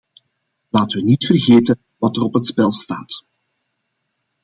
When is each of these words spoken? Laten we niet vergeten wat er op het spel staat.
Laten 0.69 0.99
we 0.99 1.05
niet 1.05 1.25
vergeten 1.25 1.81
wat 1.97 2.15
er 2.17 2.21
op 2.23 2.33
het 2.33 2.45
spel 2.45 2.71
staat. 2.71 3.25